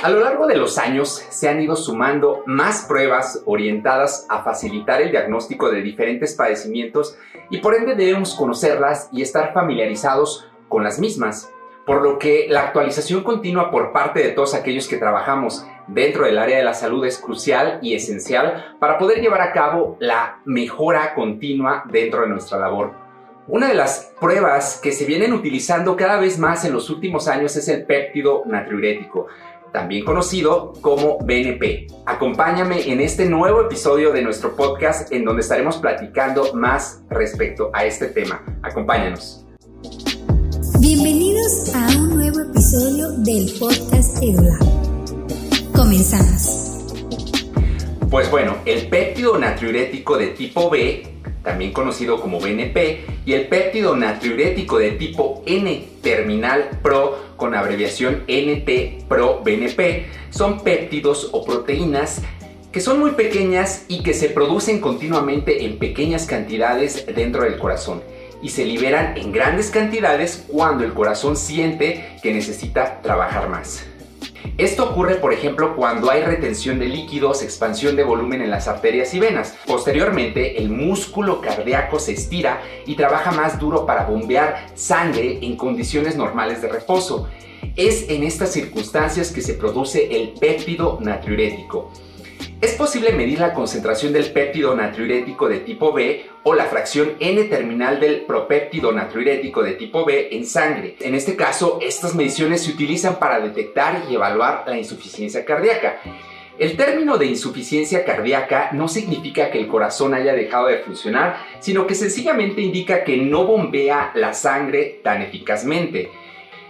[0.00, 5.02] A lo largo de los años se han ido sumando más pruebas orientadas a facilitar
[5.02, 7.18] el diagnóstico de diferentes padecimientos
[7.50, 11.50] y por ende debemos conocerlas y estar familiarizados con las mismas,
[11.84, 16.38] por lo que la actualización continua por parte de todos aquellos que trabajamos dentro del
[16.38, 21.12] área de la salud es crucial y esencial para poder llevar a cabo la mejora
[21.14, 22.92] continua dentro de nuestra labor.
[23.48, 27.56] Una de las pruebas que se vienen utilizando cada vez más en los últimos años
[27.56, 29.26] es el péptido natriurético
[29.72, 31.86] también conocido como BNP.
[32.06, 37.84] Acompáñame en este nuevo episodio de nuestro podcast en donde estaremos platicando más respecto a
[37.84, 38.42] este tema.
[38.62, 39.44] Acompáñanos.
[40.80, 45.72] Bienvenidos a un nuevo episodio del podcast EduLab.
[45.74, 46.64] Comenzamos.
[48.10, 51.17] Pues bueno, el péptido natriurético de tipo B
[51.48, 60.04] también conocido como BNP, y el péptido natriurético de tipo N-terminal PRO, con abreviación NT-PRO-BNP,
[60.28, 62.20] son péptidos o proteínas
[62.70, 68.02] que son muy pequeñas y que se producen continuamente en pequeñas cantidades dentro del corazón
[68.42, 73.86] y se liberan en grandes cantidades cuando el corazón siente que necesita trabajar más.
[74.56, 79.12] Esto ocurre, por ejemplo, cuando hay retención de líquidos, expansión de volumen en las arterias
[79.14, 79.56] y venas.
[79.66, 86.16] Posteriormente, el músculo cardíaco se estira y trabaja más duro para bombear sangre en condiciones
[86.16, 87.28] normales de reposo.
[87.76, 91.92] Es en estas circunstancias que se produce el péptido natriurético.
[92.60, 98.00] Es posible medir la concentración del péptido natriurético de tipo B o la fracción N-terminal
[98.00, 100.96] del propéptido natriurético de tipo B en sangre.
[100.98, 106.00] En este caso, estas mediciones se utilizan para detectar y evaluar la insuficiencia cardíaca.
[106.58, 111.86] El término de insuficiencia cardíaca no significa que el corazón haya dejado de funcionar, sino
[111.86, 116.10] que sencillamente indica que no bombea la sangre tan eficazmente.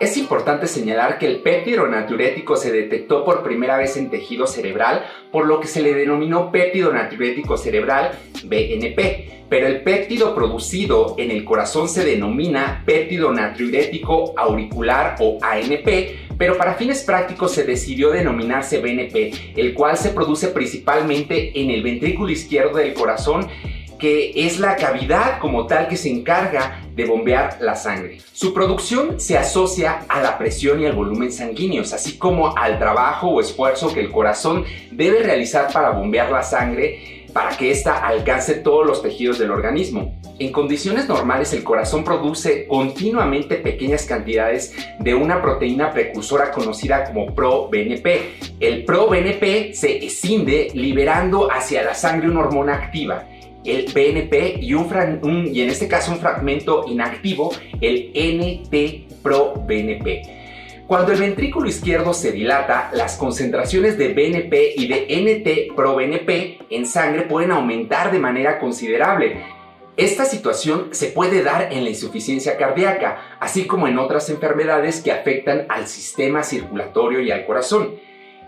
[0.00, 5.04] Es importante señalar que el péptido natriurético se detectó por primera vez en tejido cerebral,
[5.30, 8.12] por lo que se le denominó péptido natriurético cerebral
[8.44, 16.30] BNP, pero el péptido producido en el corazón se denomina péptido natriurético auricular o ANP,
[16.38, 21.82] pero para fines prácticos se decidió denominarse BNP, el cual se produce principalmente en el
[21.82, 23.48] ventrículo izquierdo del corazón
[24.00, 28.18] que es la cavidad como tal que se encarga de bombear la sangre.
[28.32, 33.28] Su producción se asocia a la presión y al volumen sanguíneos, así como al trabajo
[33.28, 38.54] o esfuerzo que el corazón debe realizar para bombear la sangre para que ésta alcance
[38.54, 40.18] todos los tejidos del organismo.
[40.38, 47.34] En condiciones normales el corazón produce continuamente pequeñas cantidades de una proteína precursora conocida como
[47.34, 48.56] ProBNP.
[48.58, 53.26] El ProBNP se escinde liberando hacia la sangre una hormona activa
[53.64, 59.20] el BNP y, un, y en este caso un fragmento inactivo, el NT-proBNP.
[60.86, 67.22] Cuando el ventrículo izquierdo se dilata, las concentraciones de BNP y de NT-proBNP en sangre
[67.22, 69.40] pueden aumentar de manera considerable.
[69.96, 75.12] Esta situación se puede dar en la insuficiencia cardíaca, así como en otras enfermedades que
[75.12, 77.94] afectan al sistema circulatorio y al corazón.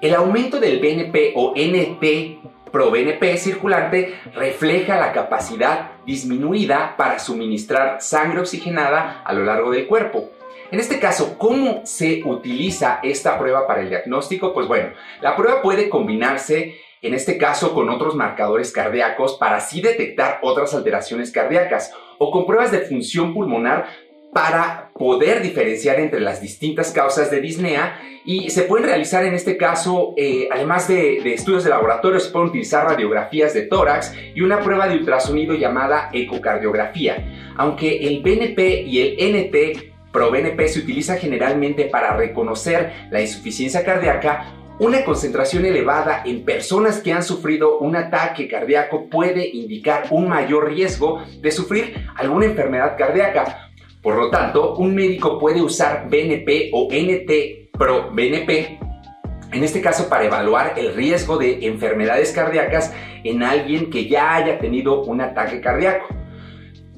[0.01, 2.41] El aumento del BNP o NT
[2.73, 10.31] ProBNP circulante refleja la capacidad disminuida para suministrar sangre oxigenada a lo largo del cuerpo.
[10.71, 14.55] En este caso, ¿cómo se utiliza esta prueba para el diagnóstico?
[14.55, 19.83] Pues bueno, la prueba puede combinarse en este caso con otros marcadores cardíacos para así
[19.83, 23.87] detectar otras alteraciones cardíacas o con pruebas de función pulmonar
[24.33, 29.57] para poder diferenciar entre las distintas causas de disnea y se pueden realizar en este
[29.57, 34.61] caso, eh, además de, estudios de laboratorio, se pueden utilizar radiografías de tórax y una
[34.61, 37.53] prueba de ultrasonido llamada ecocardiografía.
[37.57, 44.55] Aunque el BNP y el NT ProBNP se utiliza generalmente para reconocer la insuficiencia cardíaca,
[44.79, 50.69] una concentración elevada en personas que han sufrido un ataque cardíaco puede indicar un mayor
[50.69, 53.72] riesgo de sufrir alguna enfermedad cardíaca.
[54.03, 58.79] Por lo tanto, un médico puede usar BNP o NT pro BNP,
[59.53, 62.93] en este caso para evaluar el riesgo de enfermedades cardíacas
[63.23, 66.07] en alguien que ya haya tenido un ataque cardíaco.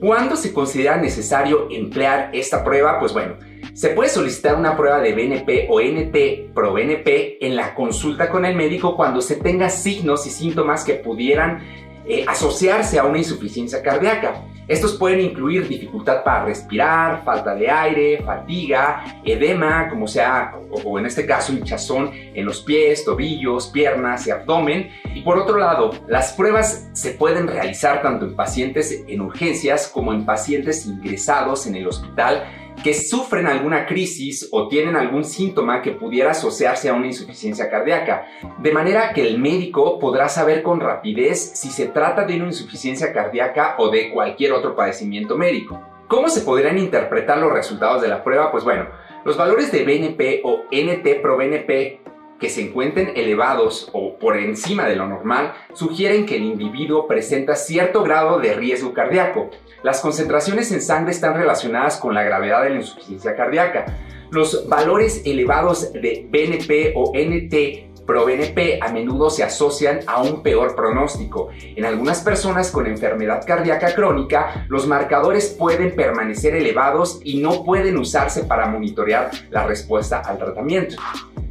[0.01, 2.99] ¿Cuándo se considera necesario emplear esta prueba?
[2.99, 3.35] Pues bueno,
[3.75, 8.47] se puede solicitar una prueba de BNP o NT pro BNP en la consulta con
[8.47, 11.63] el médico cuando se tenga signos y síntomas que pudieran
[12.07, 14.43] eh, asociarse a una insuficiencia cardíaca.
[14.67, 21.07] Estos pueden incluir dificultad para respirar, falta de aire, fatiga, edema, como sea, o, en
[21.07, 24.91] este caso hinchazón en los pies, tobillos, piernas y abdomen.
[25.15, 30.13] Y por otro lado, las pruebas se pueden realizar tanto en pacientes en urgencias como
[30.13, 32.45] en pacientes ingresados en el hospital
[32.83, 38.27] que sufren alguna crisis o tienen algún síntoma que pudiera asociarse a una insuficiencia cardíaca,
[38.59, 43.13] de manera que el médico podrá saber con rapidez si se trata de una insuficiencia
[43.13, 45.81] cardíaca o de cualquier otro padecimiento médico.
[46.09, 48.53] ¿Cómo se podrían interpretar los resultados de la prueba?
[48.53, 48.89] Pues bueno,
[49.25, 52.01] los valores de BNP o NT pro BNP
[52.45, 57.57] que se encuentren elevados o por encima de lo normal sugieren que el individuo presenta
[57.57, 59.49] cierto grado de riesgo cardíaco.
[59.83, 63.87] Las concentraciones en sangre están relacionadas con la gravedad de la insuficiencia cardíaca.
[64.31, 70.77] Los valores elevados de BNP o NT pro-BNP a menudo se asocian a un peor
[70.77, 71.49] pronóstico.
[71.77, 77.97] En algunas personas con enfermedad cardíaca crónica, los marcadores pueden permanecer elevados y no pueden
[77.97, 80.97] usarse para monitorear la respuesta al tratamiento.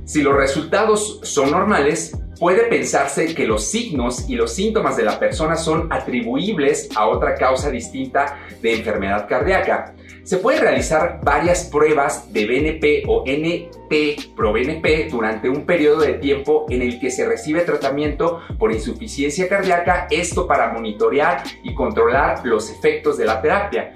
[0.06, 5.18] Si los resultados son normales, puede pensarse que los signos y los síntomas de la
[5.18, 9.96] persona son atribuibles a otra causa distinta de enfermedad cardíaca.
[10.24, 16.14] Se pueden realizar varias pruebas de BNP o NT pro BNP durante un periodo de
[16.16, 22.46] tiempo en el que se recibe tratamiento por insuficiencia cardíaca, esto para monitorear y controlar
[22.46, 23.94] los efectos de la terapia.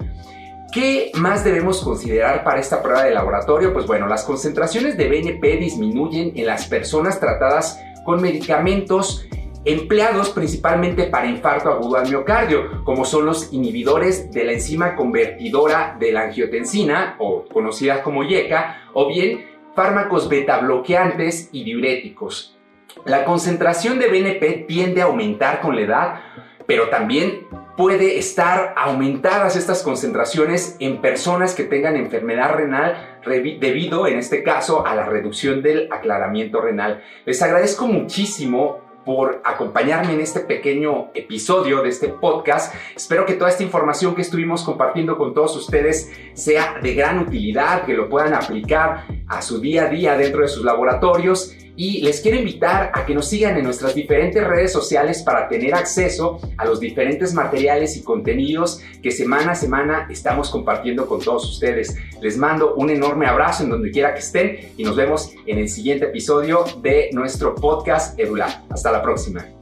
[0.72, 3.72] ¿Qué más debemos considerar para esta prueba de laboratorio?
[3.72, 9.26] Pues bueno, las concentraciones de BNP disminuyen en las personas tratadas con medicamentos
[9.64, 15.96] empleados principalmente para infarto agudo al miocardio, como son los inhibidores de la enzima convertidora
[15.98, 22.58] de la angiotensina, o conocida como YECA, o bien fármacos beta bloqueantes y diuréticos.
[23.04, 26.20] La concentración de BNP tiende a aumentar con la edad,
[26.68, 27.46] pero también
[27.78, 34.86] puede estar aumentadas estas concentraciones en personas que tengan enfermedad renal debido, en este caso,
[34.86, 37.02] a la reducción del aclaramiento renal.
[37.24, 42.74] Les agradezco muchísimo por acompañarme en este pequeño episodio de este podcast.
[42.94, 47.86] Espero que toda esta información que estuvimos compartiendo con todos ustedes sea de gran utilidad,
[47.86, 52.20] que lo puedan aplicar a su día a día dentro de sus laboratorios y les
[52.20, 56.64] quiero invitar a que nos sigan en nuestras diferentes redes sociales para tener acceso a
[56.64, 61.96] los diferentes materiales y contenidos que semana a semana estamos compartiendo con todos ustedes.
[62.20, 65.68] Les mando un enorme abrazo en donde quiera que estén y nos vemos en el
[65.68, 68.64] siguiente episodio de nuestro podcast Edular.
[68.70, 69.57] Hasta la próxima.